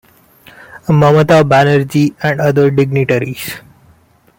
Mamata 0.87 1.43
Banerjee 1.43 2.15
and 2.23 2.41
other 2.41 2.71
dignitaries. 2.71 3.57